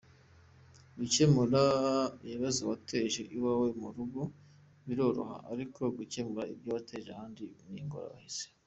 Gukemura 0.97 1.61
ibibazo 2.25 2.61
wateje 2.69 3.21
iwawe 3.35 3.67
mu 3.79 3.89
rugo 3.95 4.21
biroroha 4.85 5.37
ariko 5.51 5.81
gukemura 5.97 6.43
ibyo 6.53 6.69
wateje 6.75 7.07
ahandi 7.11 7.43
ni 7.71 7.79
ingorabahizi. 7.83 8.45